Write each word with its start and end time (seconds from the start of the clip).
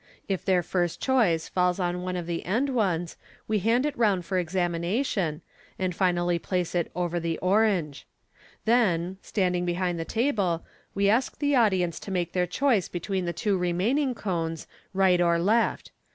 If 0.27 0.43
their 0.43 0.63
first 0.63 0.99
choice 0.99 1.47
falls 1.47 1.79
on 1.79 2.01
one 2.01 2.15
of 2.15 2.25
the 2.25 2.41
enc 2.43 2.71
ones, 2.71 3.17
we 3.47 3.59
hand 3.59 3.85
it 3.85 3.95
round 3.95 4.25
for 4.25 4.39
examination, 4.39 5.43
and 5.77 5.93
finally 5.93 6.39
place 6.39 6.73
it 6.73 6.91
oven 6.95 7.21
the 7.21 7.37
orange. 7.37 8.07
Then, 8.65 9.17
standing 9.21 9.63
behind 9.63 9.99
the 9.99 10.03
table, 10.03 10.65
we 10.95 11.07
ask 11.07 11.37
the 11.37 11.53
audience 11.55 11.99
to 11.99 12.09
make 12.09 12.29
J40 12.31 12.33
MODERN 12.33 12.41
MA 12.41 12.45
GIC. 12.45 12.49
their 12.49 12.57
choice 12.57 12.89
between 12.89 13.25
the 13.25 13.31
two 13.33 13.55
remaining 13.59 14.15
cones, 14.15 14.65
right 14.91 15.21
or 15.21 15.37
left. 15.37 15.91